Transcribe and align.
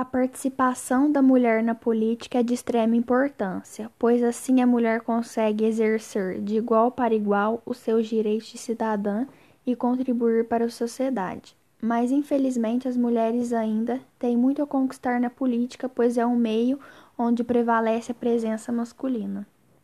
A 0.00 0.04
participação 0.06 1.12
da 1.12 1.20
mulher 1.20 1.62
na 1.62 1.74
política 1.74 2.38
é 2.38 2.42
de 2.42 2.54
extrema 2.54 2.96
importância, 2.96 3.90
pois 3.98 4.22
assim 4.22 4.62
a 4.62 4.66
mulher 4.66 5.02
consegue 5.02 5.66
exercer 5.66 6.40
de 6.40 6.56
igual 6.56 6.90
para 6.90 7.14
igual 7.14 7.60
os 7.66 7.76
seus 7.76 8.06
direitos 8.06 8.48
de 8.48 8.56
cidadã 8.56 9.26
e 9.66 9.76
contribuir 9.76 10.46
para 10.46 10.64
a 10.64 10.70
sociedade. 10.70 11.54
Mas 11.82 12.10
infelizmente 12.10 12.88
as 12.88 12.96
mulheres 12.96 13.52
ainda 13.52 14.00
têm 14.18 14.38
muito 14.38 14.62
a 14.62 14.66
conquistar 14.66 15.20
na 15.20 15.28
política, 15.28 15.86
pois 15.86 16.16
é 16.16 16.24
um 16.24 16.34
meio 16.34 16.80
onde 17.18 17.44
prevalece 17.44 18.10
a 18.10 18.14
presença 18.14 18.72
masculina. 18.72 19.46